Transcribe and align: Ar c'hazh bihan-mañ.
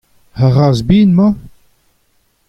Ar 0.43 0.51
c'hazh 0.55 0.83
bihan-mañ. 0.87 1.33